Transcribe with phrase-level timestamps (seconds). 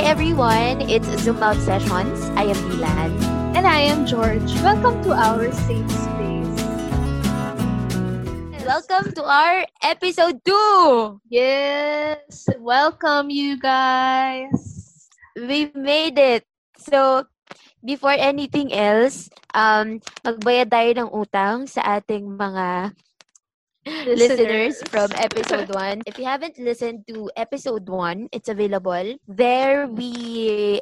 [0.00, 2.24] Hi everyone, it's Zoom Out Sessions.
[2.32, 3.12] I am Dilan.
[3.52, 4.48] And I am George.
[4.64, 6.60] Welcome to our safe space.
[8.64, 11.20] Welcome to our episode 2!
[11.28, 12.48] Yes!
[12.56, 15.04] Welcome, you guys!
[15.36, 16.48] We made it!
[16.80, 17.28] So,
[17.84, 22.96] before anything else, um, magbayad tayo ng utang sa ating mga
[23.86, 26.02] listeners from episode 1.
[26.06, 29.16] If you haven't listened to episode 1, it's available.
[29.26, 30.80] There we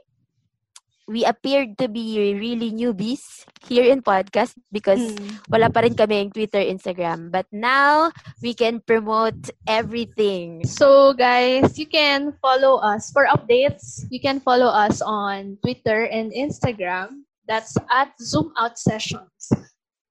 [1.08, 5.40] we appeared to be really newbies here in podcast because Mm.
[5.48, 7.32] wala pa rin kaming Twitter, Instagram.
[7.32, 8.12] But now
[8.44, 10.68] we can promote everything.
[10.68, 14.04] So, guys, you can follow us for updates.
[14.12, 17.24] You can follow us on Twitter and Instagram.
[17.48, 19.48] That's at Zoom Out Sessions.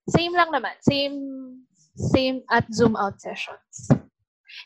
[0.10, 0.74] Same lang naman.
[0.82, 1.18] Same
[1.98, 3.90] same at Zoom Out Sessions.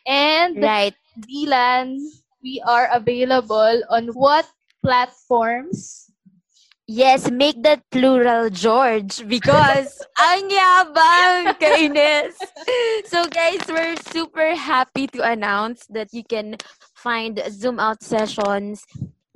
[0.06, 0.96] And Right.
[1.20, 2.00] Dilan,
[2.44, 4.48] we are available on what
[4.84, 6.12] platforms?
[6.88, 12.36] Yes, make that plural, George, because ang yabang, kainis.
[13.08, 16.60] So guys, we're super happy to announce that you can
[16.92, 18.84] find Zoom Out sessions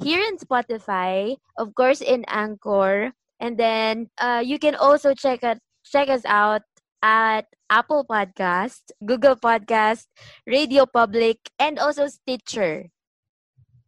[0.03, 5.59] here in Spotify, of course in Anchor, and then uh, you can also check it,
[5.87, 6.63] check us out
[7.01, 10.07] at Apple Podcast, Google Podcast,
[10.45, 12.89] Radio Public, and also Stitcher.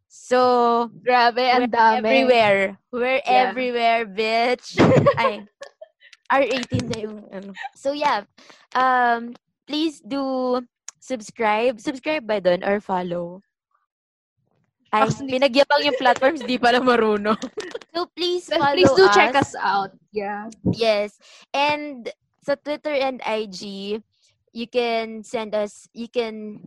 [0.07, 2.01] So, Grabe, ang dami.
[2.01, 2.61] everywhere.
[2.91, 3.53] We're Yeah.
[3.53, 4.75] everywhere, bitch.
[5.21, 5.45] Ay,
[6.27, 7.51] R18 na yung ano.
[7.77, 8.25] So, yeah.
[8.73, 9.37] Um,
[9.69, 10.59] please do
[10.99, 11.79] subscribe.
[11.79, 13.39] Subscribe ba doon or follow?
[14.91, 17.37] Ay, Actually- pinagyabang yung platforms, di pala marunong.
[17.95, 19.91] so, please follow Please do check us out.
[20.11, 20.49] Yeah.
[20.73, 21.19] Yes.
[21.53, 22.09] And
[22.47, 23.99] sa Twitter and IG,
[24.55, 26.63] you can send us, you can,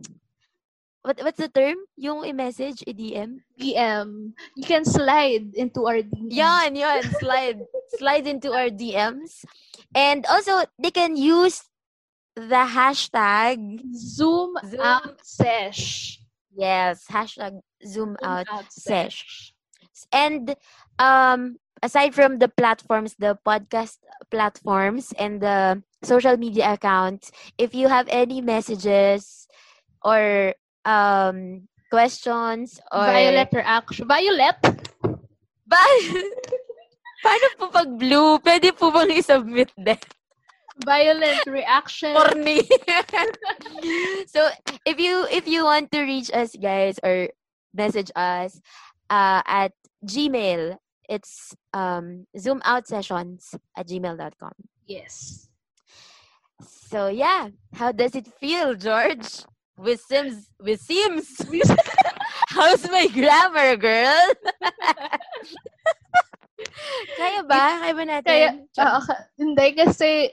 [1.01, 1.81] what what's the term?
[1.97, 3.41] Yung i-message, i-DM?
[3.57, 4.37] DM.
[4.53, 6.29] You can slide into our DM.
[6.29, 7.01] Yan, yan.
[7.17, 7.65] Slide.
[7.97, 9.41] slide into our DMs.
[9.97, 11.65] And also, they can use
[12.37, 14.85] the hashtag, Zoom, Zoom.
[14.85, 16.21] out sesh.
[16.55, 19.53] yes, hashtag zoom Zoom out out sesh.
[20.13, 20.55] And
[20.99, 23.97] um, aside from the platforms, the podcast
[24.29, 29.47] platforms and the social media accounts, if you have any messages
[30.03, 30.53] or
[30.85, 34.07] um, questions or Violet reaction.
[34.07, 34.57] Violet?
[35.67, 35.81] Ba?
[37.25, 38.41] Paano po pag blue?
[38.41, 40.01] Pwede po bang i-submit din?
[40.81, 42.17] Violet reaction.
[42.17, 42.65] Corny.
[44.33, 44.49] so,
[44.89, 47.29] if you if you want to reach us guys or
[47.77, 48.57] message us
[49.13, 49.69] uh, at
[50.01, 50.81] Gmail,
[51.11, 54.55] it's um zoomoutsessions at gmail.com.
[54.87, 55.47] yes.
[56.63, 59.43] So yeah, how does it feel, George?
[59.81, 61.41] With Sims, with Sims.
[62.53, 64.21] How's my grammar, girl?
[67.17, 67.81] Kaya ba?
[67.81, 68.25] Kaya ba natin?
[68.29, 70.29] Kaya, ah, ka- hindi kasi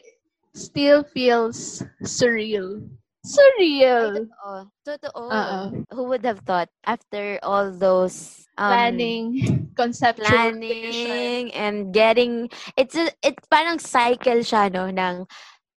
[0.52, 2.84] still feels surreal.
[3.24, 4.28] Surreal.
[4.28, 4.56] Totoo.
[4.84, 5.24] Totoo.
[5.32, 5.60] Oo.
[5.96, 13.10] Who would have thought after all those um, Planning, conceptual planning and getting it's a,
[13.22, 15.26] it's parang cycle siya no ng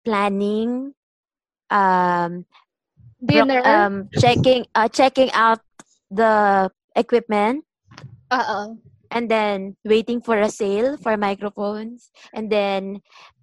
[0.03, 0.93] planning
[1.69, 2.45] um
[3.23, 3.61] Dinner.
[3.63, 5.61] um checking uh, checking out
[6.09, 7.63] the equipment
[8.31, 8.77] Oo.
[9.11, 13.01] and then waiting for a sale for microphones and then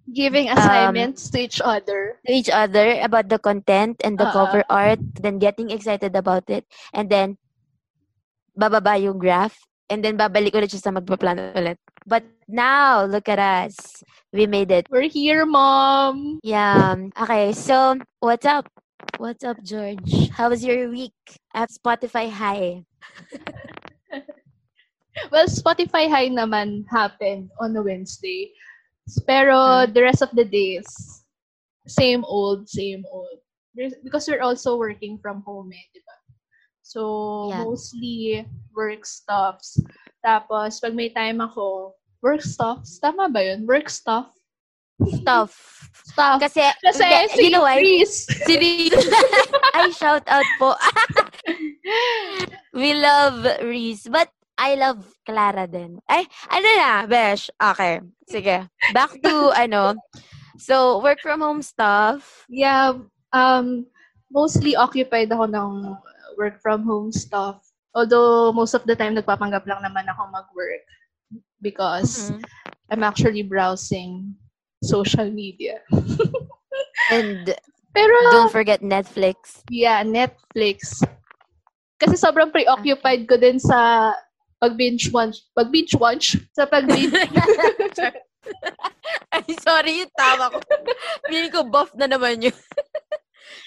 [0.09, 2.17] Giving Um, assignments to each other.
[2.25, 4.31] to each other about the content and the Oo.
[4.31, 7.37] cover art, then getting excited about it, and then
[8.59, 9.55] bababa yung graph,
[9.87, 11.79] and then babalik ulit siya sa magpaplano ulit.
[12.03, 14.03] But now, look at us.
[14.35, 14.91] We made it.
[14.91, 16.43] We're here, Mom.
[16.43, 16.99] Yeah.
[17.15, 18.67] Okay, so what's up?
[19.15, 20.27] What's up, George?
[20.35, 21.15] How was your week
[21.55, 22.83] at Spotify High?
[25.31, 28.55] Well, Spotify High naman happened on a Wednesday.
[29.27, 29.91] Pero Hmm.
[29.91, 30.87] the rest of the days,
[31.87, 33.41] same old, same old.
[33.75, 36.15] Because we're also working from home eh, di ba?
[36.89, 37.69] So, Yeah.
[37.69, 38.17] mostly
[38.73, 39.77] work stuffs.
[40.25, 41.93] Tapos, pag may time ako,
[42.25, 42.97] work stuffs.
[42.97, 43.69] Tama ba yun?
[43.69, 44.33] Work stuff?
[45.21, 45.53] Stuff.
[46.01, 46.41] Stuff.
[46.41, 47.05] Kasi, Kasi,
[47.37, 47.77] si you know why?
[48.09, 48.97] Si Reese.
[49.77, 50.73] I shout out po.
[52.73, 54.09] We love Reese.
[54.09, 56.01] But I love Clara din.
[56.09, 57.53] Ay, ano na, Besh?
[57.53, 58.01] Okay.
[58.25, 58.65] Sige.
[58.97, 59.93] Back to, ano.
[60.57, 62.49] So, work from home stuff.
[62.49, 62.97] Yeah,
[63.31, 63.85] um,
[64.33, 65.71] mostly occupied ako ng
[66.39, 67.59] work from home stuff.
[67.91, 70.87] Although, most of the time, nagpapanggap lang naman ako mag-work.
[71.59, 72.39] Because Mhm.
[72.89, 74.39] I'm actually browsing
[74.79, 75.83] social media.
[77.11, 77.51] And
[77.91, 79.67] Pero, don't forget Netflix.
[79.67, 81.03] yeah, Netflix.
[81.99, 84.13] Kasi sobrang preoccupied ko din sa
[84.55, 87.11] pag binge watch, pag binge watch, sa pag binge,
[89.29, 90.57] Ay, sorry, yung tawa ko.
[91.27, 92.55] Feeling ko buff na naman yun.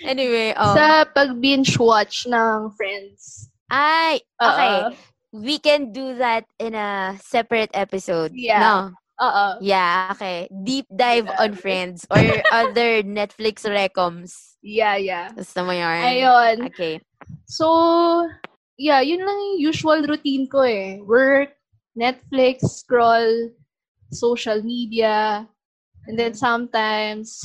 [0.05, 3.49] anyway, um, sa pag binge watch ng Friends.
[3.71, 4.77] ay, okay.
[4.85, 4.91] Oo.
[5.33, 8.37] We can do that in a separate episode.
[8.37, 8.61] Yeah.
[8.61, 8.77] No?
[9.23, 9.47] Oo.
[9.65, 10.45] Yeah, okay.
[10.53, 11.41] Deep dive Yeah.
[11.41, 12.21] on Friends or
[12.53, 14.61] other Netflix recoms.
[14.61, 15.33] Yeah, yeah.
[15.33, 16.05] Gusto mo yun?
[16.05, 16.69] Ayun.
[16.69, 17.01] Okay.
[17.49, 18.29] So,
[18.77, 21.01] yeah, yun lang yung usual routine ko eh.
[21.01, 21.57] Work,
[21.97, 23.49] Netflix, scroll,
[24.13, 25.49] social media,
[26.05, 27.41] and then sometimes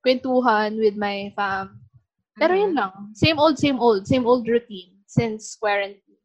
[0.00, 1.80] kwentuhan with my fam.
[2.36, 2.78] Pero yun Mhm.
[2.78, 2.92] lang.
[3.12, 6.20] Same old, same old, same old routine since quarantine.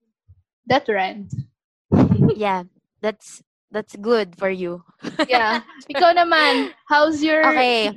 [0.65, 1.31] That rent.
[2.35, 2.65] Yeah,
[3.03, 4.81] that's that's good for you.
[5.29, 5.61] Yeah.
[5.91, 7.43] Ikaw naman, how's your...
[7.43, 7.91] Okay.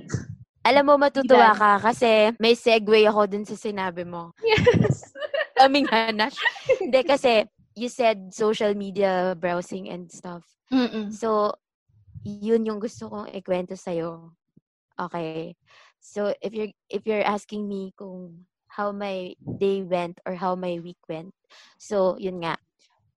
[0.67, 4.35] Alam mo, matutuwa ka kasi may segue ako dun sa sinabi mo.
[4.45, 5.07] Yes.
[5.59, 6.37] Kaming hanash.
[6.77, 10.45] Hindi, kasi you said social media browsing and stuff.
[10.69, 11.09] Mm-mm.
[11.15, 11.55] So,
[12.27, 14.35] yun yung gusto kong ikwento sa'yo.
[14.99, 15.55] Okay.
[16.03, 20.79] So, if you're, if you're asking me kung how my day went or how my
[20.83, 21.35] week went,
[21.79, 22.59] so, yun nga.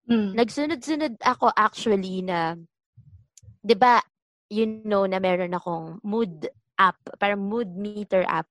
[0.10, 0.34] Mm.
[0.38, 2.58] Nagsunod-sunod ako actually na,
[3.62, 4.02] di ba,
[4.52, 8.50] you know na meron akong mood app, parang mood meter app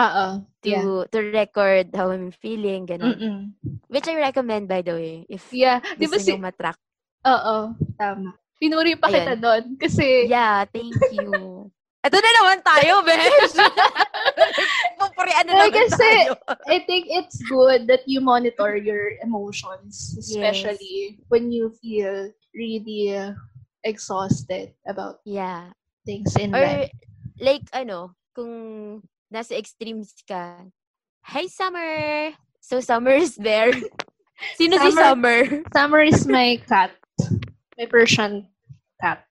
[0.00, 0.42] Oo.
[0.64, 1.04] to Yeah.
[1.12, 3.14] to record how I'm feeling, ganun.
[3.14, 3.38] Mm-mm.
[3.86, 5.84] Which I recommend, by the way, if Yeah.
[5.94, 6.32] Di ba gusto si...
[6.34, 6.78] nyo matrack.
[7.28, 7.76] Oo.
[8.00, 8.32] Tama.
[8.56, 9.44] Pinuri pa kita Ayun.
[9.44, 9.64] doon.
[9.76, 10.28] Kasi...
[10.28, 11.68] Yeah, thank you.
[12.00, 13.52] Ito na naman tayo, besh!
[15.00, 16.32] Pupurian na naman kasi- tayo.
[16.64, 23.36] I think it's good that you monitor your emotions, especially when you feel really uh,
[23.84, 25.76] exhausted about Yeah.
[26.08, 26.90] things in Or, life.
[27.36, 30.64] like, ano, kung nasa extremes ka,
[31.36, 32.32] Hi, Summer!
[32.64, 33.76] So, Summer is there.
[34.56, 35.40] Sino si Summer- Summer?
[35.76, 36.96] Summer is my cat.
[37.76, 38.48] My Persian
[38.96, 39.28] cat.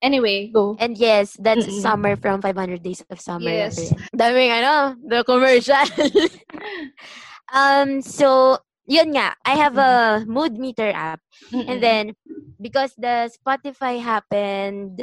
[0.00, 0.76] Anyway, go.
[0.78, 1.82] And yes, that's Mm-mm.
[1.82, 3.50] Summer from 500 Days of Summer.
[3.50, 3.92] Yes.
[4.14, 5.74] Daming ano, the commercial.
[7.52, 11.20] um, so, yun nga, I have a mood meter app.
[11.52, 12.14] And then,
[12.60, 15.02] because the Spotify happened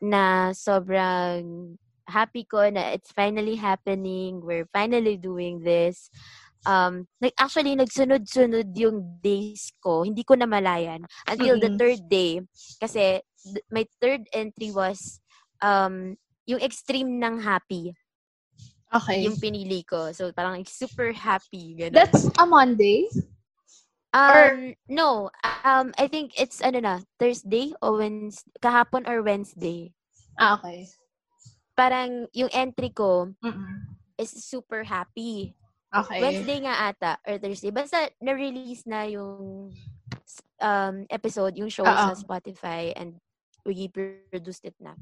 [0.00, 1.74] na sobrang
[2.06, 6.10] happy ko na it's finally happening, we're finally doing this.
[6.66, 10.02] Um, like actually, nagsunod-sunod yung days ko.
[10.02, 11.78] Hindi ko namalayan until the Mm-mm.
[11.78, 12.40] third day.
[12.80, 15.20] Kasi th- my third entry was
[15.62, 16.16] um,
[16.46, 17.94] yung extreme ng happy.
[18.94, 19.24] okay.
[19.24, 20.12] Yung pinili ko.
[20.12, 21.76] So, parang super happy.
[21.78, 21.94] Ganun.
[21.94, 23.08] That's a Monday?
[24.12, 25.30] Um, no.
[25.64, 29.92] Um, I think it's, ano na, Thursday o Wednesday, kahapon or Wednesday.
[30.38, 30.88] Ah, okay.
[31.76, 33.94] Parang yung entry ko Mm-mm.
[34.18, 35.54] is super happy.
[35.88, 36.20] Okay.
[36.20, 37.72] Wednesday nga ata, or Thursday.
[37.72, 39.72] Basta na-release na yung
[40.60, 42.12] um, episode, yung show sa.
[42.12, 43.16] Spotify and
[43.64, 44.92] we produced it na.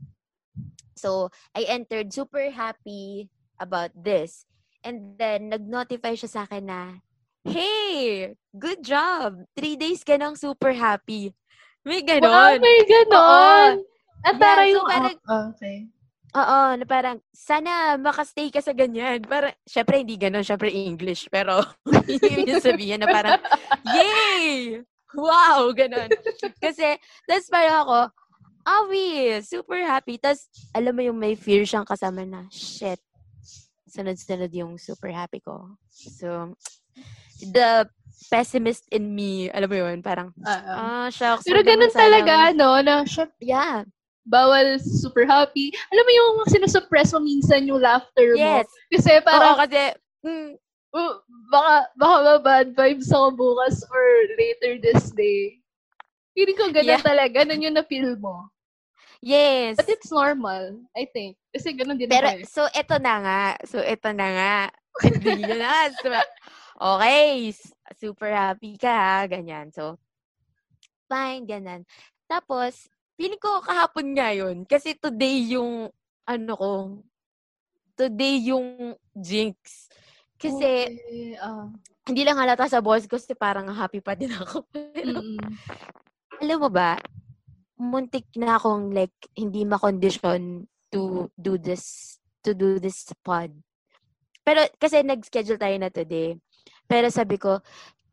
[0.95, 3.29] So, I entered super happy
[3.59, 4.47] about this.
[4.87, 6.81] And then, nag-notify siya sa akin na,
[7.47, 8.35] Hey!
[8.55, 9.47] Good job!
[9.55, 11.31] Three days ka nang super happy.
[11.87, 12.59] May Wow, ganon.
[12.59, 13.73] may ganon.
[14.27, 14.87] At Yeah, para so yung...
[14.91, 15.87] parang- ah, okay.
[16.37, 19.25] Oo, na parang, sana makastay ka sa ganyan.
[19.25, 21.33] Para, syempre, hindi ganun, syempre English.
[21.33, 21.65] Pero,
[22.45, 23.41] yung sabihin na parang,
[23.89, 24.85] yay!
[25.17, 25.73] Wow!
[25.73, 26.13] Ganun.
[26.61, 28.13] Kasi, that's parang ako,
[28.69, 30.21] awi, super happy.
[30.21, 33.01] Tapos, alam mo yung may fear siyang kasama na, shit,
[33.89, 35.81] sunod-sunod yung super happy ko.
[35.89, 36.53] So,
[37.41, 37.89] the
[38.29, 40.77] pessimist in me, alam mo yun, parang, Ah, ah.
[40.77, 41.49] ah, shucks.
[41.49, 42.77] Pero ganun talaga, no?
[42.85, 43.89] Na, shit, Yeah.
[44.27, 45.71] Bawal super happy.
[45.95, 48.61] Alam mo yung sinusuppress mo minsan yung laughter mo.
[48.63, 48.69] Yes.
[48.91, 49.95] Kasi Oo, parang, kasi,
[50.27, 50.51] mm,
[50.93, 51.15] uh,
[51.49, 54.05] baka, baka ma-bad vibes ako bukas or
[54.35, 55.63] later this day.
[56.35, 57.05] Feeling ko ganun Yeah.
[57.07, 57.47] talaga.
[57.47, 58.51] Ganun yung na-feel mo.
[59.25, 59.79] yes.
[59.79, 61.39] But it's normal, I think.
[61.55, 62.45] Kasi ganun din Pero, ako eh.
[62.45, 63.43] so, eto na nga.
[63.65, 64.55] So, eto na nga.
[65.25, 65.89] Hindi na.
[66.77, 67.55] Okay.
[67.97, 69.19] Super happy ka, ha?
[69.25, 69.73] Ganyan.
[69.73, 69.97] So,
[71.09, 71.89] fine, ganyan.
[72.29, 74.63] Tapos, feeling ko kahapon nga yun.
[74.69, 75.89] Kasi today yung,
[76.29, 76.73] ano ko,
[77.97, 79.89] today yung jinx.
[80.37, 81.73] Kasi, Okay, ah.
[82.05, 84.69] hindi lang halata sa boss ko kasi parang happy pa din ako.
[85.01, 85.41] Mm-mm.
[86.45, 87.01] alam mo ba,
[87.81, 93.49] muntik na akong like, hindi makondisyon to do this, to do this pod.
[94.45, 96.37] Pero, kasi nag-schedule tayo na today.
[96.87, 97.65] Pero sabi ko,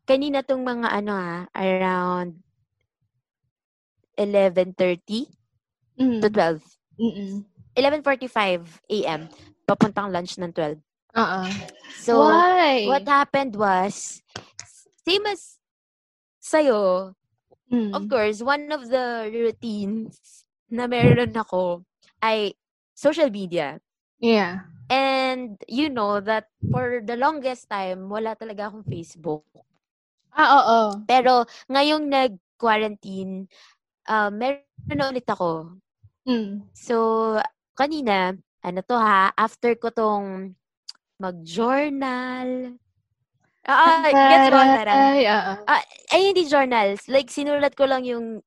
[0.08, 2.40] kanina tong mga ano ah, around
[4.16, 5.28] 11.30
[5.94, 6.18] Mm.
[6.22, 6.58] to 12.
[6.98, 7.46] Mm-mm.
[7.78, 9.30] 11.45 a.m.
[9.66, 10.78] Papuntang lunch ng 12.
[11.14, 11.50] Ah, ah.
[12.02, 12.86] So, Why?
[12.90, 14.22] what happened was,
[15.06, 15.58] same as
[16.42, 17.14] sa'yo,
[17.70, 17.94] Mm.
[17.96, 21.82] of course, one of the routines na meron ako
[22.20, 22.54] ay
[22.92, 23.80] social media.
[24.20, 24.68] Yeah.
[24.90, 29.42] And you know that for the longest time, wala talaga akong Facebook.
[30.34, 30.80] Ah, oo.
[31.08, 33.48] Pero ngayong nag-quarantine,
[34.08, 35.76] um, meron na ulit ako.
[36.24, 36.68] Mm.
[36.72, 37.36] So,
[37.76, 40.56] kanina, ano to ha, after ko tong
[41.20, 42.76] mag-journal.
[43.64, 44.92] Ah, gets mo, Tara?
[44.92, 45.52] Ay, oo.
[46.12, 47.08] Ay, hindi journals.
[47.08, 48.44] Like, sinulat ko lang yung,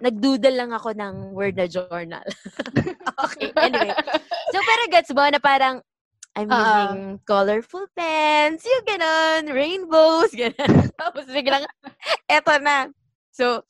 [0.00, 2.24] nagdoodle lang ako ng word na journal.
[3.24, 3.92] okay, anyway.
[4.52, 5.80] So, pero gets mo na parang,
[6.36, 6.60] I'm Oo.
[6.60, 10.92] using colorful pens, yung ganon, rainbows, ganon.
[10.92, 11.64] Tapos biglang,
[12.28, 12.92] eto na.
[13.32, 13.64] So,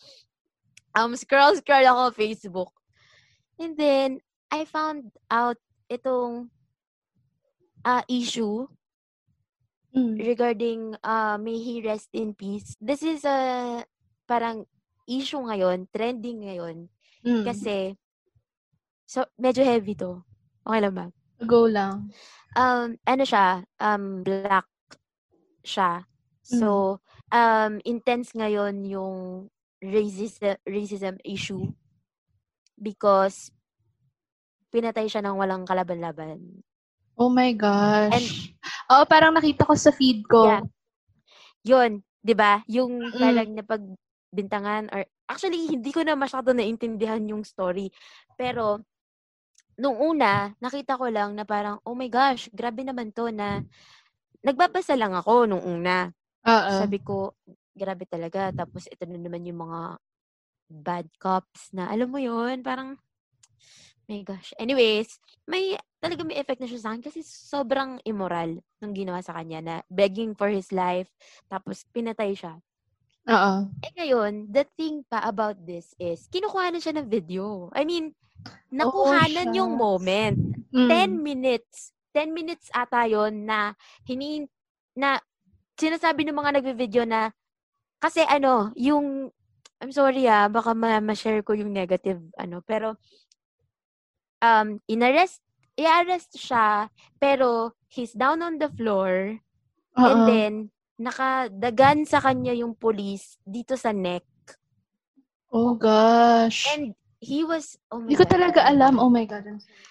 [0.96, 2.72] um, scroll-scroll ako Facebook.
[3.60, 5.60] And then, I found out
[5.92, 6.48] itong
[7.84, 8.66] uh, issue
[9.96, 10.20] Mm.
[10.20, 12.76] regarding uh, may he rest in peace.
[12.76, 13.80] This is a
[14.28, 14.68] parang
[15.08, 16.92] issue ngayon, trending ngayon.
[17.24, 17.48] Mm.
[17.48, 17.96] Kasi,
[19.08, 20.20] so, medyo heavy to.
[20.68, 21.06] Okay lang ba?
[21.48, 22.12] Go lang.
[22.52, 24.68] Um, ano siya, um, black
[25.64, 26.04] siya.
[26.44, 27.00] So,
[27.32, 29.48] um, intense ngayon yung
[29.82, 31.72] racism, racism issue
[32.76, 33.52] because
[34.72, 36.60] pinatay siya ng walang kalaban-laban.
[37.16, 38.52] Oh my gosh.
[38.92, 40.44] Oo, parang nakita ko sa feed ko.
[40.44, 40.62] Yeah.
[41.66, 41.90] Yun,
[42.22, 42.60] 'di ba?
[42.70, 43.20] Yung Mm.
[43.20, 47.88] parang napagbintangan or actually hindi ko na masyado naintindihan yung story.
[48.36, 48.84] Pero
[49.76, 53.60] nung una, nakita ko lang na parang oh my gosh, grabe naman 'to na
[54.44, 56.10] nagbabasa lang ako nung una.
[56.46, 56.74] Oo.
[56.78, 57.35] Sabi ko,
[57.76, 58.50] grabe talaga.
[58.50, 60.00] Tapos ito na naman yung mga
[60.66, 62.98] bad cops na alam mo yun, parang
[64.08, 64.54] my gosh.
[64.58, 69.34] Anyways, may talaga may effect na siya sa akin kasi sobrang immoral nung ginawa sa
[69.34, 71.10] kanya na begging for his life
[71.50, 72.58] tapos pinatay siya.
[73.26, 73.66] Oo.
[73.82, 77.66] Eh ngayon, the thing pa about this is kinukuhanan siya ng video.
[77.74, 78.14] I mean,
[78.70, 79.82] nakuhanan yung shucks.
[79.82, 80.38] moment.
[80.70, 81.18] Mm.
[81.20, 81.90] 10 minutes.
[82.14, 83.74] 10 minutes ata yon na
[84.06, 84.46] hinin
[84.96, 85.20] na
[85.76, 87.28] sinasabi ng mga nagvi-video na
[87.98, 89.30] kasi ano, yung
[89.76, 92.96] I'm sorry ah, baka ma- ma-share ko yung negative ano, pero
[94.40, 95.40] um inarrest
[95.80, 99.40] i-arrest siya pero he's down on the floor
[99.96, 100.28] and Oo.
[100.28, 100.52] then
[101.00, 104.24] nakadagan sa kanya yung police dito sa neck
[105.48, 106.68] Oh gosh.
[106.74, 108.32] and he was oh my Hindi ko God.
[108.34, 109.00] talaga alam.
[109.00, 109.46] Oh my God.
[109.46, 109.84] I'm sorry.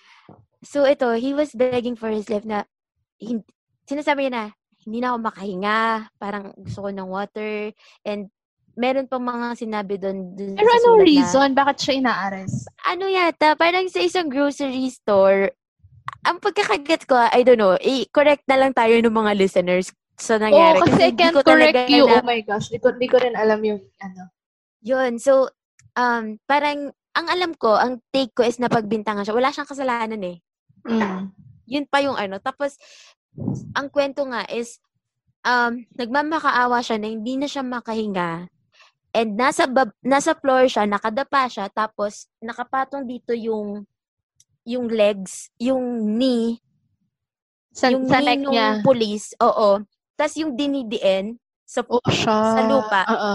[0.61, 2.69] So ito, he was begging for his life na
[3.17, 3.47] hin-
[3.87, 4.45] sinasabi niya na
[4.85, 5.81] hindi na ako makahinga,
[6.15, 7.73] parang gusto ko ng water
[8.05, 8.29] and
[8.77, 11.49] meron pa mga sinabi doon dun Pero sa anong sulat na- reason?
[11.57, 12.59] Bakit siya ina-arrest?
[12.85, 15.49] ano yata, parang sa isang grocery store,
[16.21, 20.79] ang pagkakaget ko, I don't know, i-correct na lang tayo ng mga listeners sa nangyari.
[20.79, 22.05] Oo, kasi I hindi can't correct you.
[22.07, 22.23] alam.
[22.23, 22.67] Oh my gosh.
[22.71, 24.31] Di ko, di ko rin alam yung ano.
[24.85, 25.49] Yun, so,
[25.97, 29.35] um, parang, ang alam ko, ang take ko is napagbintangan siya.
[29.35, 30.37] Wala siyang kasalanan eh.
[30.85, 31.31] Mm.
[31.65, 32.37] Yun pa yung ano.
[32.37, 32.77] Tapos,
[33.71, 34.79] ang kwento nga is,
[35.41, 38.47] um, nagmamakaawa siya na hindi na siya makahinga.
[39.11, 43.83] And nasa, bab- nasa floor siya, nakadapa siya, tapos nakapatong dito yung
[44.65, 45.83] yung legs, yung
[46.17, 46.57] knee,
[47.69, 48.81] Sa, yung sa knee nung niya.
[48.81, 49.77] police, oo.
[50.17, 52.33] Tapos yung dinidiin, sa, Oh, siya.
[52.55, 53.01] sa lupa.
[53.05, 53.33] Oo.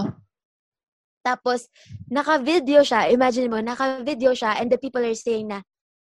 [1.21, 1.69] tapos
[2.09, 5.61] naka-video siya, imagine mo, naka-video siya, and the people are saying na,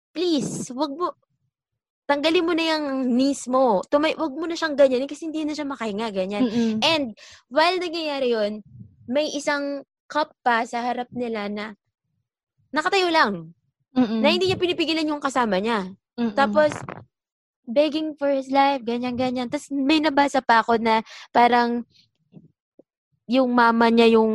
[0.10, 1.14] please, wag mo,
[2.04, 3.80] tanggalin mo na yung knees mo.
[3.88, 6.44] Tumay, wag mo na siyang ganyan kasi hindi na siya makahinga, ganyan.
[6.48, 6.72] Mm-mm.
[6.84, 7.16] And
[7.48, 8.60] while nangyayari yun,
[9.08, 11.66] may isang cop pa sa harap nila na
[12.76, 13.56] nakatayo lang.
[13.96, 14.20] Mm-mm.
[14.20, 15.94] Na hindi niya pinipigilan yung kasama niya.
[16.20, 16.36] Mm-mm.
[16.36, 16.74] Tapos,
[17.64, 19.48] begging for his life, ganyan-ganyan.
[19.48, 21.00] Tapos may nabasa pa ako na
[21.32, 21.88] parang
[23.28, 24.32] yung mama niya yung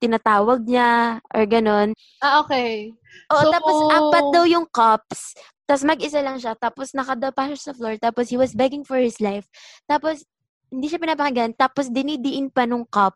[0.00, 1.92] tinatawag niya or ganon.
[2.24, 2.90] Ah, okay.
[3.30, 5.36] Oo, So- tapos apat daw yung cops.
[5.66, 6.58] Tapos mag-isa lang siya.
[6.58, 7.96] Tapos nakadapa siya sa floor.
[7.98, 9.46] Tapos he was begging for his life.
[9.86, 10.26] Tapos
[10.72, 11.54] hindi siya pinapakinggan.
[11.54, 13.14] Tapos dinidiin pa nung cop.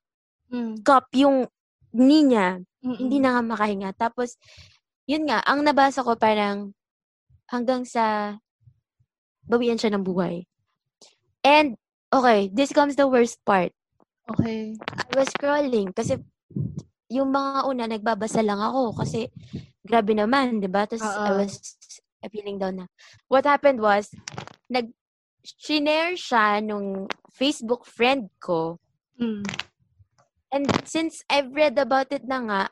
[0.52, 0.84] Mm.
[0.86, 1.48] Cop yung
[1.96, 2.60] knee niya.
[2.84, 2.98] Mm-mm.
[3.00, 3.90] Hindi na nga makahinga.
[3.98, 4.38] Tapos,
[5.10, 6.70] yun nga, ang nabasa ko parang
[7.50, 8.36] hanggang sa
[9.46, 10.46] bawian siya ng buhay.
[11.42, 11.78] And,
[12.10, 13.74] okay, this comes the worst part.
[14.26, 14.74] Okay.
[14.74, 16.18] I was scrolling kasi
[17.06, 19.30] yung mga una, nagbabasa lang ako kasi
[19.86, 20.90] grabe naman, di ba?
[20.90, 21.38] Tapos I Oo.
[21.38, 21.54] was
[22.32, 22.87] feeling down na.
[23.28, 24.11] What happened was,
[24.70, 24.90] nag
[25.46, 28.80] shinare siya nung Facebook friend ko.
[29.20, 29.46] Mm.
[30.50, 32.62] And since I've read about it na nga,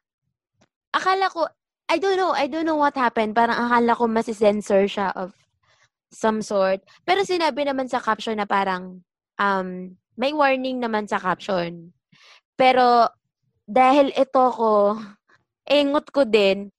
[0.95, 1.47] akala ko,
[1.91, 3.37] I don't know, I don't know what happened.
[3.37, 5.37] Parang akala ko masisensor siya of
[6.11, 6.81] some sort.
[7.03, 9.03] Pero sinabi naman sa caption na parang,
[9.39, 9.69] um,
[10.15, 11.91] may warning naman sa caption.
[12.55, 13.11] Pero,
[13.67, 14.97] dahil ito ko,
[15.69, 16.71] engot ko din,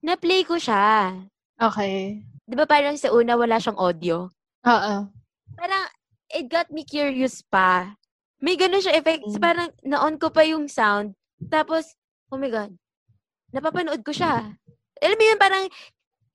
[0.00, 1.12] na-play ko siya.
[1.56, 2.20] Okay.
[2.44, 4.28] Di ba parang sa una wala siyang audio?
[4.68, 4.94] Oo.
[5.56, 5.84] Parang,
[6.30, 7.96] it got me curious pa.
[8.44, 9.40] May ganun siya effects.
[9.40, 9.42] Mm.
[9.42, 11.16] Parang, na-on ko pa yung sound.
[11.48, 11.96] Tapos,
[12.28, 12.72] oh my God,
[13.56, 14.52] napapanood ko siya.
[15.00, 15.64] Alam mo yun, parang,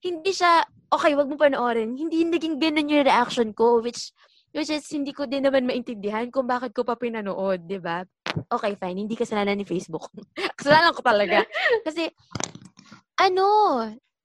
[0.02, 1.94] hindi siya, okay, wag mo panoorin.
[1.94, 4.10] Hindi naging ganun yung reaction ko, which,
[4.58, 8.02] which is, hindi ko din naman maintindihan kung bakit ko pa pinanood, di ba?
[8.50, 9.06] Okay, fine.
[9.06, 10.10] Hindi kasalanan ni Facebook.
[10.58, 11.46] kasalanan ko talaga.
[11.86, 12.10] Kasi,
[13.22, 13.46] ano,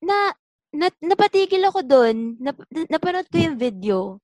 [0.01, 0.33] na,
[0.77, 2.37] na napatigil ako doon.
[2.39, 4.21] Nap, napanood ko yung video.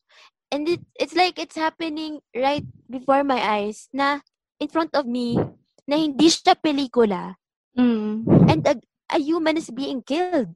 [0.52, 4.20] And it, it's like it's happening right before my eyes na
[4.60, 5.40] in front of me
[5.88, 7.34] na hindi siya pelikula
[7.72, 8.28] Mm.
[8.52, 8.76] and a,
[9.08, 10.52] a human is being killed.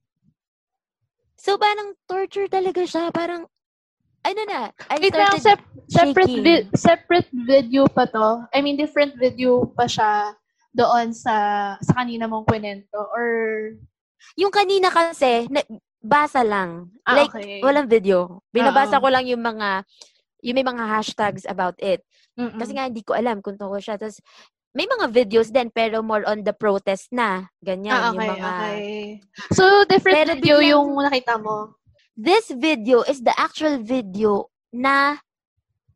[1.40, 3.08] So, parang torture talaga siya.
[3.08, 3.48] Parang,
[4.20, 8.44] ano na, I Wait lang, started sep- separate, vi- separate video pa to?
[8.52, 10.36] I mean, different video pa siya
[10.76, 11.34] doon sa
[11.80, 13.00] sa kanina mong kwento?
[13.16, 13.28] Or,
[14.36, 15.64] Yung kanina kasi, na,
[16.02, 16.90] basa lang.
[17.06, 17.60] ah, like, okay.
[17.62, 18.42] walang video.
[18.52, 19.02] Binabasa Oo.
[19.04, 19.82] ko lang yung mga,
[20.44, 22.04] yung may mga hashtags about it.
[22.36, 22.60] Mm-mm.
[22.60, 23.96] Kasi nga, hindi ko alam kung tungkol siya.
[23.96, 24.20] Tapos,
[24.76, 27.48] may mga videos din, pero more on the protest na.
[27.64, 27.96] Ganyan.
[27.96, 28.94] ah, okay, yung mga, okay.
[29.56, 31.56] So, different Pero video biglang- yung nakita mo?
[32.16, 35.16] This video is the actual video na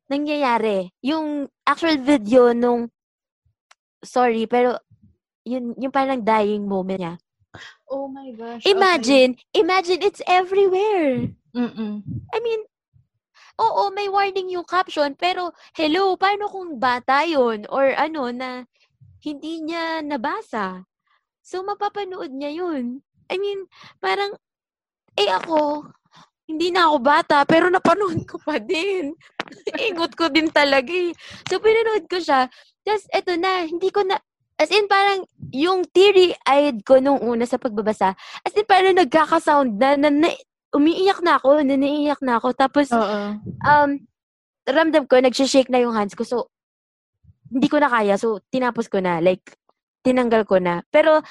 [0.08, 0.92] nangyayari.
[1.04, 2.88] Yung actual video nung,
[4.00, 4.80] sorry, pero,
[5.44, 7.14] yun, yung parang dying moment niya.
[7.90, 8.62] Oh my gosh.
[8.70, 11.26] Imagine, imagine it's everywhere.
[11.26, 11.34] Okay.
[11.58, 12.06] Mm-mm.
[12.30, 12.62] I mean,
[13.58, 17.66] oo, may warning yung caption, pero hello, paano kung bata yun?
[17.66, 18.62] Or ano, na
[19.26, 20.86] hindi niya nabasa?
[21.42, 23.02] So, mapapanood niya yun.
[23.26, 23.66] I mean,
[23.98, 24.38] parang,
[25.18, 25.90] eh ako,
[26.46, 29.18] hindi na ako bata, pero napanood ko pa din.
[29.90, 31.10] Ingot ko din talaga eh.
[31.50, 32.46] So, pinanood ko siya.
[32.86, 34.22] Tapos, eto na, hindi ko na,
[34.60, 35.24] as in, parang,
[35.56, 38.12] yung teary-eyed ko nung una sa pagbabasa,
[38.44, 40.28] as in, parang nagkakasound na, na, na
[40.76, 42.52] umiiyak na ako, na naiiyak na ako.
[42.52, 43.90] Tapos, um,
[44.68, 46.22] ramdam ko, nagsishake na yung hands ko.
[46.22, 46.52] So,
[47.50, 48.14] hindi ko na kaya.
[48.20, 49.18] So, tinapos ko na.
[49.18, 49.42] Like,
[50.06, 50.84] tinanggal ko na.
[50.92, 51.24] Pero,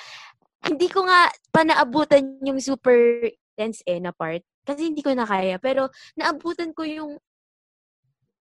[0.68, 4.44] hindi ko nga pa naabutan yung super intense eh na part.
[4.68, 5.56] Kasi hindi ko na kaya.
[5.62, 5.88] Pero,
[6.20, 7.16] naabutan ko yung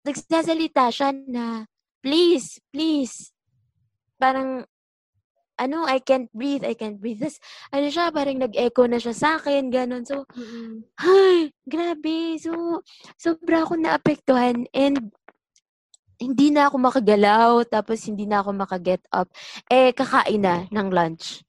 [0.09, 1.69] nagsasalita siya na,
[2.01, 3.37] please, please.
[4.19, 4.67] Parang,
[5.59, 7.19] ano, I can't breathe, I can't breathe.
[7.19, 7.39] Tapos,
[7.75, 10.07] ano siya, parang nag-echo na siya sa akin, ganon.
[10.07, 10.87] So, Mm-mm.
[11.03, 12.39] ay, grabe.
[12.39, 12.83] So,
[13.19, 15.11] sobra ako naapektuhan and
[16.19, 19.31] hindi na ako makagalaw, tapos hindi na ako makaget up.
[19.71, 21.47] Eh, kakain na ng lunch.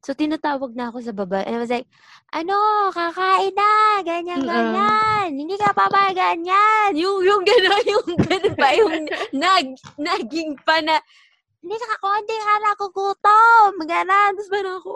[0.00, 1.44] So, tinatawag na ako sa baba.
[1.44, 1.84] And I was like,
[2.32, 2.56] ano,
[2.88, 4.48] kakain na, ganyan, Mm-mm.
[4.48, 5.28] ganyan.
[5.36, 6.96] Hindi ka pa ba ganyan?
[6.96, 8.96] Yung, yung gano'n, yung gano'n pa, yung
[9.44, 9.66] nag,
[10.00, 10.96] naging pa na,
[11.68, 14.32] hindi ka konti ka na kukutom, gano'n.
[14.32, 14.92] Tapos parang ako,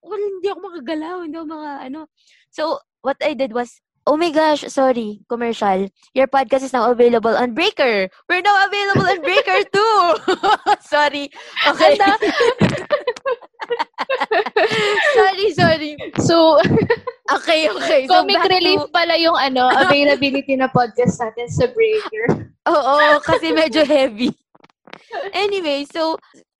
[0.00, 2.00] well, hindi ako makagalaw, hindi ako maka, ano.
[2.48, 3.76] So, what I did was,
[4.08, 5.92] oh my gosh, sorry, commercial.
[6.16, 8.08] Your podcast is now available on Breaker.
[8.32, 9.96] We're now available on Breaker too.
[10.88, 11.28] sorry.
[11.68, 12.00] Okay.
[15.14, 15.92] Sorry, sorry.
[16.24, 16.56] So,
[17.28, 18.08] Okay, okay.
[18.08, 22.48] So, comic back to- relief pala yung ano, availability na podcast natin sa Breaker.
[22.64, 24.32] Oo, kasi medyo heavy.
[25.32, 26.16] Anyway, so,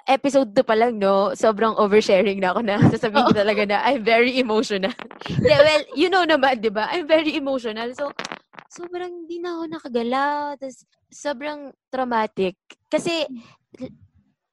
[0.08, 1.36] episode 2 pa lang, no?
[1.36, 4.92] Sobrang oversharing na ako na sasabihin ko talaga na I'm very emotional.
[5.44, 6.88] yeah, well, you know naman, di ba?
[6.88, 7.92] I'm very emotional.
[7.92, 8.10] So,
[8.72, 10.38] sobrang hindi na ako nakagalaw.
[10.56, 12.56] Tapos, sobrang traumatic.
[12.88, 13.28] Kasi,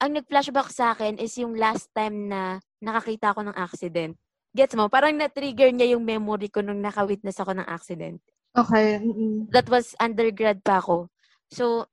[0.04, 4.14] ang nag-flashback sa akin is yung last time na nakakita ako ng accident.
[4.56, 4.88] Gets mo?
[4.88, 8.20] Parang na-trigger niya yung memory ko nung nakawitness ako ng accident
[8.56, 9.04] Okay.
[9.04, 11.12] mm that was undergrad pa ako.
[11.52, 11.86] So,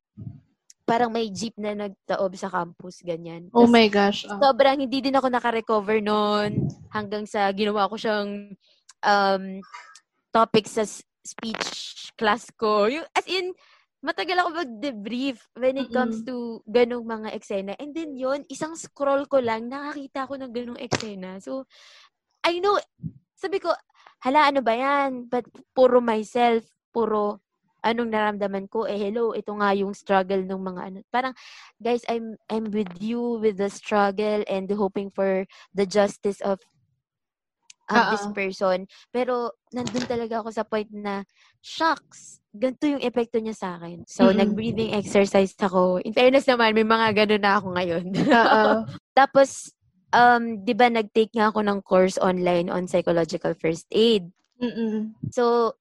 [0.92, 3.48] parang may jeep na nagtaob sa campus, ganyan.
[3.57, 4.28] Oh Tas my gosh.
[4.28, 4.37] Oh.
[4.37, 8.52] Sobrang hindi din ako nakarecover noon hanggang sa ginawa ko siyang
[9.00, 9.44] um,
[10.28, 10.85] topic sa
[11.24, 12.92] speech class ko.
[12.92, 13.57] Yung, as in,
[14.05, 17.72] matagal ako mag-debrief when it comes to ganong mga eksena.
[17.81, 21.40] And then yun, isang scroll ko lang, nakakita ko ng ganong eksena.
[21.40, 21.64] So,
[22.44, 22.76] I know,
[23.33, 23.72] sabi ko,
[24.28, 25.33] hala, ano ba yan?
[25.33, 27.40] But puro myself, puro
[27.83, 30.99] anong naramdaman ko, eh hello, ito nga yung struggle ng mga ano.
[31.11, 31.35] Parang,
[31.83, 36.62] guys, I'm I'm with you with the struggle and hoping for the justice of
[37.92, 38.33] of this Oo.
[38.33, 38.79] person.
[39.12, 41.27] Pero, nandun talaga ako sa point na,
[41.61, 44.07] shocks, ganito yung epekto niya sa akin.
[44.09, 44.38] So, Mm-mm.
[44.40, 46.01] nag-breathing exercise ako.
[46.01, 48.05] In fairness naman, may mga ganun na ako ngayon.
[48.16, 48.64] Oo.
[49.18, 49.75] Tapos,
[50.14, 54.31] um, di ba nag-take nga ako ng course online on psychological first aid.
[54.62, 55.12] Mm-mm.
[55.35, 55.75] So,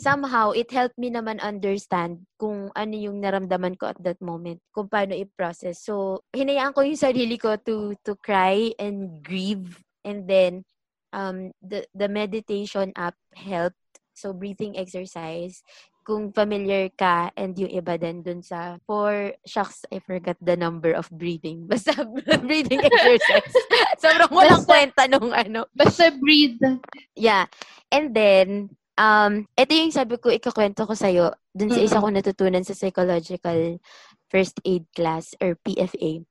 [0.00, 4.88] somehow, it helped me naman understand kung ano yung naramdaman ko at that moment, kung
[4.88, 5.84] paano i-process.
[5.84, 9.84] So, hinayaan ko yung sarili ko to to cry and grieve.
[10.00, 10.64] And then,
[11.12, 13.76] um, the, the meditation app helped.
[14.16, 15.60] So, breathing exercise.
[16.00, 20.96] Kung familiar ka and yung iba din dun sa for shucks, I forgot the number
[20.96, 21.64] of breathing.
[21.70, 21.92] Basta
[22.40, 23.52] breathing exercise.
[24.02, 25.68] Sobrang walang Basta- kwenta nung ano.
[25.76, 26.80] Basta breathe.
[27.14, 27.46] Yeah.
[27.92, 32.60] And then, um, ito yung sabi ko, ikakwento ko sa'yo, dun sa isa ko natutunan
[32.60, 33.80] sa psychological
[34.28, 36.22] first aid class or PFA.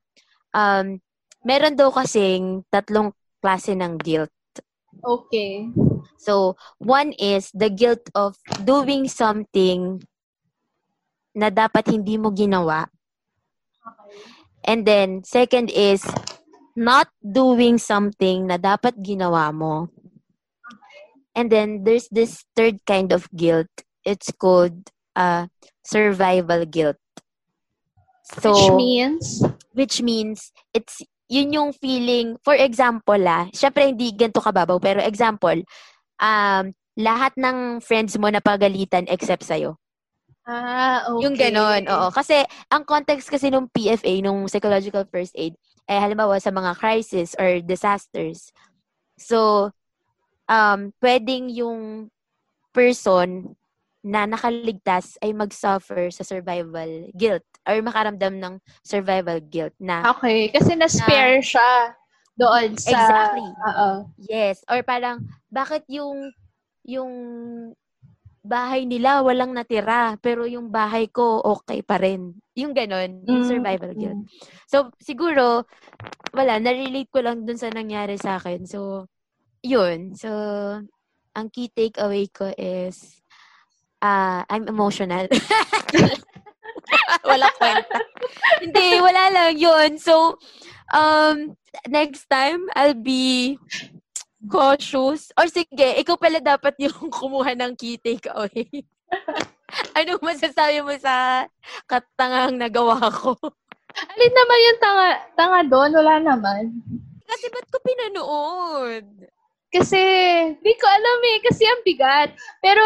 [0.54, 1.02] Um,
[1.42, 3.10] meron daw kasing tatlong
[3.42, 4.32] klase ng guilt.
[5.02, 5.68] Okay.
[6.20, 10.02] So, one is the guilt of doing something
[11.32, 12.88] na dapat hindi mo ginawa.
[13.80, 14.18] Okay.
[14.66, 16.04] And then, second is
[16.76, 19.88] not doing something na dapat ginawa mo.
[21.34, 23.70] And then, there's this third kind of guilt.
[24.04, 25.46] It's called uh,
[25.84, 26.96] survival guilt.
[28.38, 29.24] So, Which means,
[29.74, 35.62] which means, it's, yun yung feeling, for example ah, syempre hindi ganito kababaw, pero example,
[36.18, 39.78] um, lahat ng friends mo na pagalitan except sa'yo.
[40.50, 41.22] ah, okay.
[41.22, 42.10] Yung ganon, oo.
[42.10, 45.54] Kasi, ang context kasi nung PFA, nung psychological first aid,
[45.86, 48.50] ay halimbawa sa mga crisis or disasters.
[49.18, 49.70] So,
[50.50, 52.10] um, pwedeng yung
[52.74, 53.54] person
[54.00, 60.48] na nakaligtas ay mag-suffer sa survival guilt or makaramdam ng survival guilt na Okay.
[60.50, 61.92] Kasi na-spare siya
[62.40, 62.96] doon sa...
[62.96, 63.44] Exactly.
[63.44, 63.88] Oo.
[64.24, 64.64] Yes.
[64.72, 65.20] Or parang,
[65.52, 66.32] bakit yung,
[66.88, 67.12] yung
[68.40, 72.32] bahay nila walang natira, pero yung bahay ko okay pa rin.
[72.56, 74.24] Yung ganon, yung Mm, survival guilt.
[74.64, 75.68] So, siguro,
[76.32, 78.64] wala, na-relate ko lang dun sa nangyari sa akin.
[78.64, 79.04] So,
[79.62, 80.14] yun.
[80.16, 80.30] So,
[81.36, 83.22] ang key takeaway ko is,
[84.00, 85.28] ah I'm emotional.
[87.30, 87.98] wala kwenta.
[88.60, 90.00] Hindi, wala lang yun.
[90.00, 90.40] So,
[90.92, 91.54] um,
[91.88, 93.56] next time, I'll be
[94.48, 95.30] cautious.
[95.36, 98.66] Or sige, ikaw pala dapat yung kumuha ng key takeaway.
[99.98, 101.46] Anong masasabi mo sa
[101.86, 103.38] katangang nagawa ko?
[103.90, 105.90] Alin naman yung tanga, tanga doon?
[105.94, 106.74] Wala naman.
[107.26, 109.06] Kasi ba't ko pinanood?
[109.70, 110.02] Kasi,
[110.58, 111.38] di ko alam eh.
[111.46, 112.34] Kasi ang bigat.
[112.58, 112.82] Pero,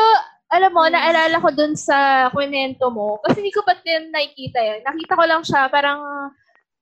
[0.52, 3.18] alam mo, naalala ko dun sa kwento mo.
[3.24, 4.80] Kasi hindi ko pa din nakikita yan.
[4.86, 6.00] Nakita ko lang siya, parang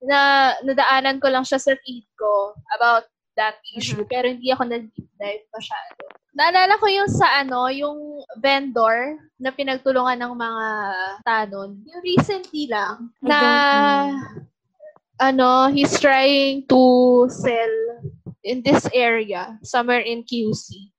[0.03, 3.07] na nadaanan ko lang siya sa feed ko about
[3.39, 4.03] that issue.
[4.11, 6.03] Pero hindi ako nag-deep dive masyado.
[6.33, 10.67] Naalala ko yung sa ano, yung vendor na pinagtulungan ng mga
[11.23, 11.81] tanon.
[11.87, 13.41] Yung recently lang, na
[15.21, 16.81] ano, he's trying to
[17.31, 17.77] sell
[18.45, 20.91] in this area, somewhere in QC.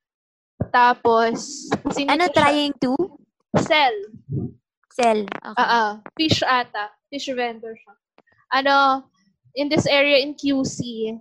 [0.72, 1.68] Tapos,
[2.08, 2.96] Ano siya- trying to?
[3.60, 3.98] Sell.
[4.90, 5.22] Sell.
[5.28, 5.60] Okay.
[5.60, 5.92] Ah, ah.
[6.18, 6.90] Fish ata.
[7.12, 7.94] Fish vendor siya.
[8.50, 9.08] Ano,
[9.54, 11.14] in this area in QC.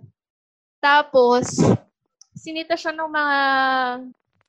[0.81, 1.59] Tapos,
[2.33, 3.37] sinita siya ng mga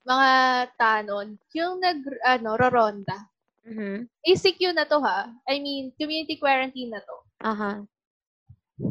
[0.04, 0.30] mga
[0.76, 1.37] tanon.
[1.56, 3.28] Yung nag, ano, roronda.
[3.64, 4.04] Mhm.
[4.20, 5.32] ACQ na to ha.
[5.48, 7.16] I mean, community quarantine na to.
[7.40, 7.72] Aha.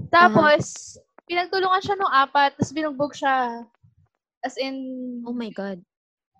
[0.09, 0.97] Tapos,
[1.33, 3.65] pinagtulungan siya ng apat, tapos binugbog siya.
[4.39, 4.75] As in,
[5.25, 5.81] Oh my God.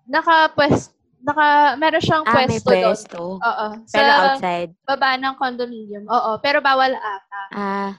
[0.06, 2.82] naka-pwes, naka, meron siyang Ah, may pwesto doon.
[2.86, 3.20] pwesto.
[3.40, 3.66] Oo.
[3.84, 4.70] Sa Pero outside.
[4.84, 6.04] baba ng condominium.
[6.06, 7.42] Oo, pero bawal ata.
[7.50, 7.92] Ah,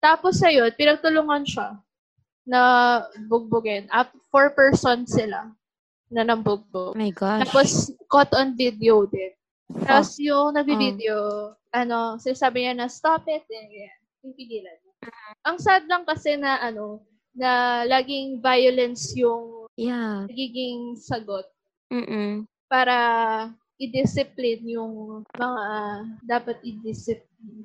[0.00, 1.76] Tapos ayun, pinagtulungan siya
[2.46, 2.60] na
[3.26, 3.84] bugbugin.
[3.90, 5.52] At four persons sila
[6.08, 6.96] na oh nambugbog.
[6.96, 7.44] my gosh.
[7.44, 7.68] Tapos,
[8.08, 9.34] caught on video din.
[9.84, 10.22] Tapos Oh.
[10.24, 11.16] yung nagbi-video,
[11.70, 14.78] ano, sinasabi niya na, stop it, and yan, pipigilan.
[15.46, 17.00] Ang sad lang kasi na, ano,
[17.32, 20.28] na laging violence yung Yeah.
[20.28, 21.46] nagiging sagot
[21.88, 22.44] Mm-mm.
[22.68, 22.96] para
[23.80, 25.64] i-discipline yung mga
[26.20, 27.64] dapat i-discipline.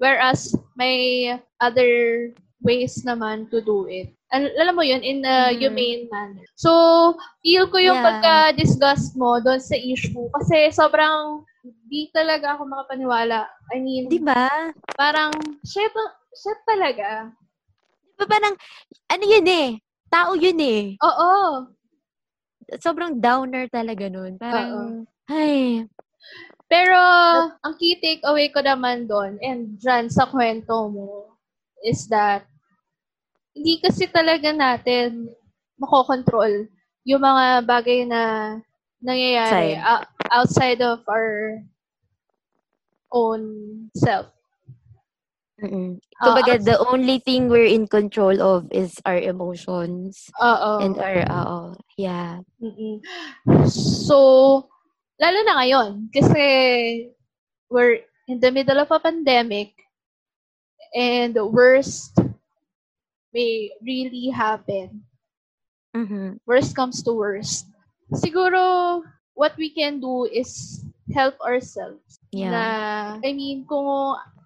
[0.00, 2.32] Whereas, may other
[2.64, 4.10] ways naman to do it.
[4.32, 5.60] Al- alam mo yun, in a Mhm.
[5.60, 6.46] humane manner.
[6.56, 6.70] So,
[7.44, 8.06] feel ko yung Yeah.
[8.08, 13.48] pagka-disgust mo doon sa issue kasi sobrang di talaga ako makapaniwala.
[13.72, 14.68] I mean, Di ba?
[15.00, 15.32] parang,
[15.64, 15.90] shit,
[16.36, 17.32] shit talaga.
[18.04, 18.54] Di ba parang,
[19.08, 19.68] ano yun eh?
[20.12, 21.00] Tao yun eh.
[21.00, 21.64] Oo.
[22.80, 24.36] Sobrang downer talaga nun.
[24.36, 25.88] Parang, ay,
[26.68, 26.96] Pero,
[27.60, 31.36] ang key takeaway ko naman doon, and dyan sa kwento mo,
[31.84, 32.48] is that,
[33.54, 35.30] hindi kasi talaga natin
[35.78, 36.66] makokontrol
[37.06, 38.22] yung mga bagay na
[38.98, 40.13] nangyayari Outside.
[40.24, 41.60] Ou- outside of our
[43.12, 44.26] own self.
[45.62, 46.00] Mm.
[46.20, 50.26] Ah, Kumbaga, as- the only thing we're in control of is our emotions.
[50.42, 50.82] Oo.
[50.82, 51.60] And our, oo,
[51.96, 52.40] yeah.
[52.60, 52.98] Mm-mm.
[53.70, 54.66] So,
[55.20, 56.42] lalo na ngayon, kasi
[57.70, 59.72] we're in the middle of a pandemic
[60.94, 62.18] and the worst
[63.32, 65.06] may really happen.
[65.94, 66.42] Mhm.
[66.46, 67.70] Worst comes to worst.
[68.10, 69.02] Siguro,
[69.34, 70.80] what we can do is
[71.12, 72.18] help ourselves.
[72.32, 72.50] Yeah.
[72.50, 72.64] Na,
[73.22, 73.86] I mean, kung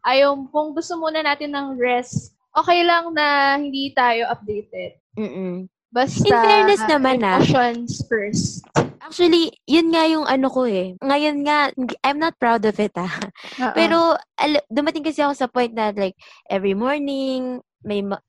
[0.02, 4.98] ayaw, kung gusto muna natin ng rest, okay lang na hindi tayo updated.
[5.16, 5.68] Mm-mm.
[5.88, 7.40] Basta, In fairness naman, ah.
[7.40, 8.60] emotions first.
[9.00, 10.92] Actually, yun nga yung ano ko eh.
[11.00, 11.72] Ngayon nga,
[12.04, 13.08] I'm not proud of it ah.
[13.56, 13.72] Oo.
[13.72, 13.96] Pero
[14.36, 16.12] al- dumating kasi ako sa point na like
[16.44, 18.20] every morning may ma-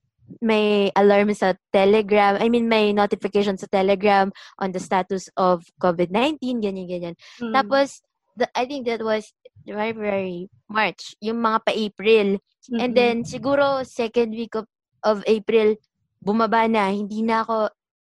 [0.41, 2.37] may alarm sa Telegram.
[2.37, 4.29] I mean, may notification sa Telegram
[4.61, 7.15] on the status of COVID-19, ganyan, ganyan.
[7.41, 7.53] Mm.
[7.53, 8.05] Tapos,
[8.37, 9.33] the, I think that was
[9.65, 12.27] February, March, yung mga pa-April.
[12.69, 12.95] And Mm-mm.
[12.95, 14.65] then, siguro, second week of,
[15.03, 15.75] of April,
[16.23, 16.91] bumaba na.
[16.91, 17.69] Hindi na ako,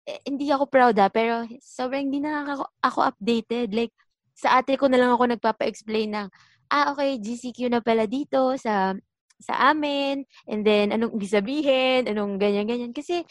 [0.09, 3.73] eh, hindi ako proud ah, pero sobrang hindi na ako, ako updated.
[3.73, 3.93] Like,
[4.35, 6.29] sa ate ko na lang ako nagpapa-explain ng,
[6.73, 8.93] ah, okay, GCQ na pala dito sa
[9.41, 10.23] sa amin.
[10.47, 12.93] And then, anong ibig sabihin, anong ganyan-ganyan.
[12.93, 13.23] Kasi,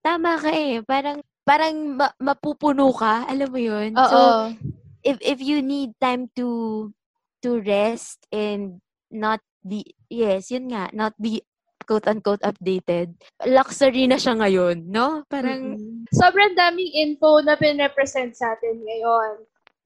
[0.00, 0.80] tama ka eh.
[0.82, 3.28] Parang, parang ma- mapupuno ka.
[3.28, 3.94] Alam mo yun?
[3.94, 4.08] Oo.
[4.08, 4.18] So,
[5.04, 6.88] if if you need time to
[7.44, 8.80] to rest and
[9.12, 11.44] not be yes yun nga not be
[11.84, 13.12] quote unquote updated
[13.44, 16.08] luxury na siya ngayon no parang Mm-mm.
[16.08, 19.32] sobrang daming info na pinrepresent sa atin ngayon.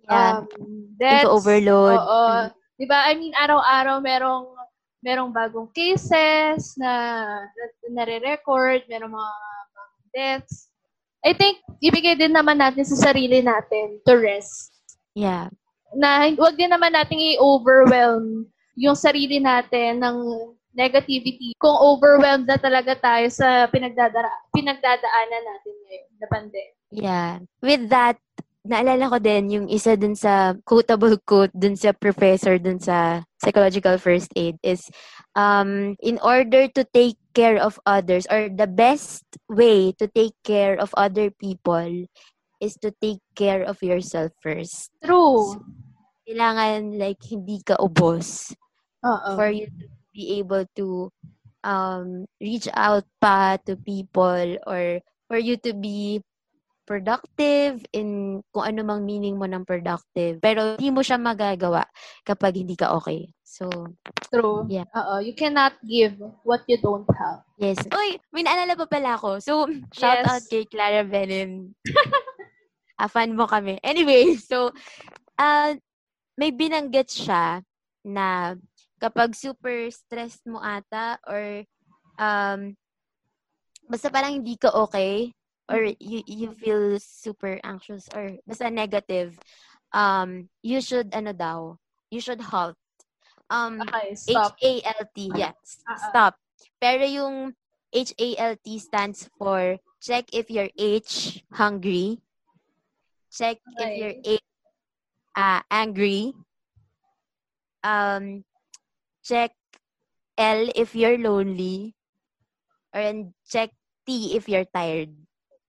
[0.06, 0.46] yeah, Um,
[0.94, 2.22] that's, info overload Oo.
[2.46, 2.48] Mm.
[2.78, 2.98] 'Di ba?
[3.10, 4.54] I mean, araw-araw merong
[5.02, 6.92] merong bagong cases na,
[7.86, 9.32] na nare-record, merong mga
[9.74, 10.68] bagong deaths.
[11.22, 14.70] I think ibigay din naman natin sa sarili natin to rest.
[15.18, 15.50] yeah
[15.94, 18.46] Na wag din naman nating i-overwhelm
[18.78, 20.16] yung sarili natin ng
[20.78, 26.74] negativity kung overwhelmed na talaga tayo sa pinagdadara pinagdadaanan natin ngayon na pandemic.
[26.94, 28.14] yeah with that
[28.68, 33.96] naalala ko din yung isa dun sa quotable quote dun sa professor dun sa psychological
[33.96, 34.84] first aid is
[35.32, 40.76] um in order to take care of others or the best way to take care
[40.76, 41.88] of other people
[42.60, 45.56] is to take care of yourself first True.
[46.28, 48.52] kailangan like hindi ka ubos
[49.00, 49.32] Oo.
[49.32, 51.08] for you to be able to
[51.64, 56.20] um reach out pa to people or for you to be
[56.88, 61.84] productive in kung ano mang meaning mo ng productive pero hindi mo siya magagawa
[62.24, 63.68] kapag hindi ka okay so
[64.28, 64.68] True.
[64.68, 64.84] Yeah.
[64.92, 65.24] Oo.
[65.24, 67.44] You cannot give what you don't have.
[67.60, 70.28] yes oy may naalala pa pala ako so shout Yes.
[70.28, 71.76] out kay Clara Benin
[72.96, 74.72] a fan mo kami anyway so
[75.36, 75.70] uh,
[76.38, 77.60] may binanggit siya
[78.06, 78.54] na
[78.96, 81.66] kapag super stressed mo ata or
[82.16, 82.72] um
[83.88, 85.32] basta parang hindi ka okay
[85.68, 89.36] or you you feel super anxious or basta negative
[89.92, 91.76] um you should ano daw
[92.10, 92.76] you should halt.
[93.48, 94.56] Um Okay, stop.
[94.60, 96.00] H A L T yes Ah, ah.
[96.08, 96.34] stop.
[96.80, 97.56] Pero yung
[97.92, 102.20] H A L T stands for check if you're H hungry
[103.32, 104.34] check if you're A
[105.36, 106.32] uh, angry
[107.84, 108.44] um
[109.24, 109.52] check
[110.38, 111.92] L if you're lonely
[112.94, 113.72] or and check
[114.06, 115.12] T if you're tired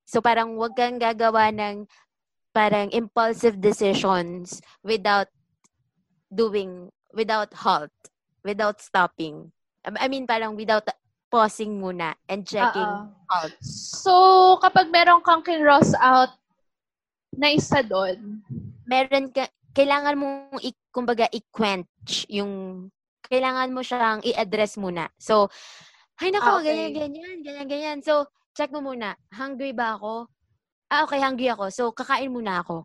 [0.10, 1.86] so parang wag kang gagawa ng
[2.50, 5.30] parang impulsive decisions without
[6.34, 7.94] doing without halt
[8.42, 9.54] without stopping
[9.86, 10.90] I mean parang without
[11.30, 13.14] pausing muna and checking Oo.
[13.30, 16.34] halt So, kapag meron kang kinross out
[17.38, 18.42] na isa doon,
[18.90, 19.46] meron ka,
[19.78, 22.88] kailangan mong, i, kumbaga, i-quench yung,
[23.30, 25.06] kailangan mo siyang i-address muna.
[25.22, 25.54] So,
[26.18, 26.74] ay nako, Ah, okay.
[26.74, 28.00] ganyan, ganyan, ganyan, ganyan.
[28.02, 28.26] So,
[28.60, 30.28] check mo muna, hungry ba ako?
[30.92, 31.72] Ah, okay, hungry ako.
[31.72, 32.84] So, kakain muna ako.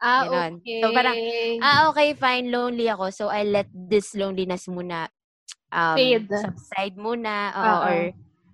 [0.00, 0.64] ah, Ganon.
[0.64, 0.80] okay.
[0.80, 1.16] So, parang,
[1.60, 3.12] Ah, okay, fine, lonely ako.
[3.12, 5.12] So, I let this loneliness muna
[5.68, 6.24] um, Fade.
[6.32, 7.84] subside muna oo, Oo.
[7.84, 7.98] or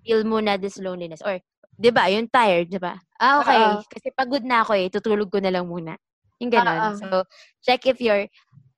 [0.03, 1.23] feel muna this loneliness.
[1.23, 1.39] Or,
[1.79, 2.99] di ba, yung tired, di ba?
[3.15, 3.79] Ah, okay.
[3.79, 3.87] Oo.
[3.87, 5.95] Kasi pagod na ako eh, tutulog ko na lang muna.
[6.43, 6.99] Yung ganon.
[6.99, 7.23] So,
[7.63, 8.27] check if you're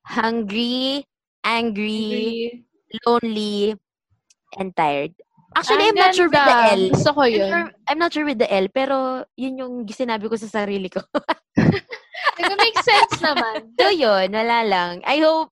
[0.06, 1.04] hungry,
[1.41, 2.65] angry, Agree.
[3.04, 3.75] lonely,
[4.60, 5.15] and tired.
[5.52, 6.64] Actually, I'm not sure with the.
[6.72, 6.84] L.
[6.96, 7.50] Gusto ko I'm, yun.
[7.52, 11.04] sure, I'm not sure with the L, pero yun yung sinabi ko sa sarili ko.
[12.42, 13.68] Nag-make sense naman.
[13.80, 15.04] So, yun, wala lang.
[15.04, 15.52] I hope,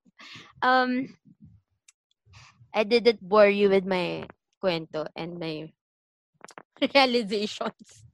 [0.63, 1.11] um,
[2.71, 4.23] I didn't bore you with my
[4.63, 5.67] kwento and my
[6.79, 8.07] realizations.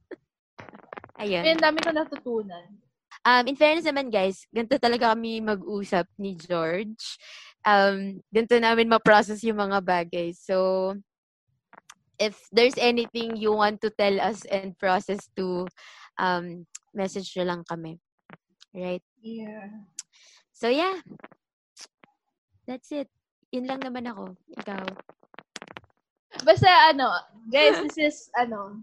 [1.22, 1.46] Ayun.
[1.46, 2.82] Ang dami ko natutunan.
[3.26, 7.18] Um, in fairness naman, guys, ganito talaga kami mag-usap ni George.
[7.66, 10.30] um, ganito namin ma-process yung mga bagay.
[10.32, 10.94] So,
[12.18, 15.66] if there's anything you want to tell us and process to,
[16.18, 18.00] um, message nyo lang kami.
[18.72, 19.02] Right?
[19.20, 19.84] Yeah.
[20.52, 21.00] So, yeah.
[22.66, 23.08] That's it.
[23.52, 24.34] Yun lang naman ako.
[24.58, 24.84] Ikaw.
[26.44, 27.08] Basta ano,
[27.48, 28.82] guys, this is ano,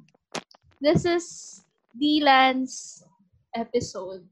[0.81, 1.25] this is
[1.93, 3.03] Dylan's
[3.53, 4.25] episode.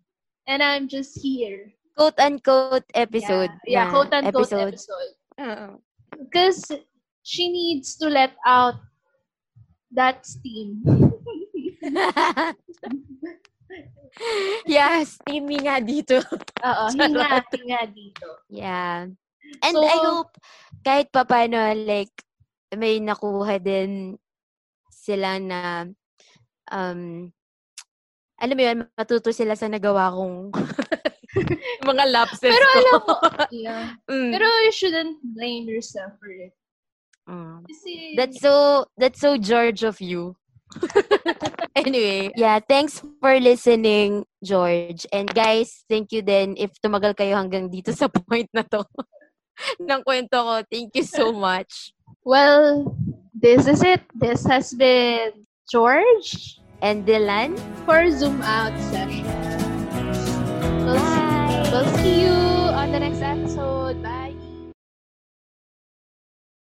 [0.48, 1.70] And I'm just here.
[1.94, 3.54] Quote-unquote episode.
[3.68, 5.14] Yeah, yeah na quote-unquote episode.
[5.38, 5.70] Oo.
[6.18, 6.66] Because
[7.22, 8.82] she needs to let out
[9.94, 10.82] that steam.
[14.68, 16.20] yeah, steamy nga dito.
[16.62, 18.28] Oo, hinga, hinga dito.
[18.52, 19.10] Yeah.
[19.64, 20.32] And So- I hope
[20.82, 22.14] kahit papano like
[22.74, 24.16] may nakuha din
[24.90, 25.86] sila na
[26.72, 27.30] um
[28.42, 30.50] alam mo yun, matuto sila sa nagawa kong
[31.90, 32.74] mga lapses Pero ko.
[32.74, 33.16] alam mo,
[33.54, 33.86] yeah.
[34.10, 36.50] Mm, Pero you shouldn't blame yourself for it.
[37.30, 37.66] Mm.
[37.68, 40.36] Kasi, That's so that's so George of you.
[41.76, 45.04] anyway, yeah, thanks for listening, George.
[45.12, 48.88] And guys, thank you then if tumagal kayo hanggang dito sa point na to
[49.84, 50.56] ng kwento ko.
[50.72, 51.92] Thank you so much.
[52.24, 52.96] well,
[53.34, 54.02] this is it.
[54.16, 59.22] This has been George And Dylan, for Zoom Out session.
[60.84, 61.70] We'll, bye!
[61.72, 62.52] we'll see you